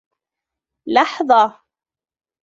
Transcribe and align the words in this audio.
لحظة... 0.87 1.61